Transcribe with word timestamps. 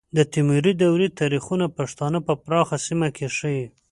د 0.17 0.19
تیموري 0.33 0.73
دورې 0.81 1.07
تاریخونه 1.19 1.65
پښتانه 1.77 2.19
په 2.27 2.33
پراخه 2.43 2.77
سیمه 2.85 3.07
کې 3.15 3.27
ښیي. 3.37 3.65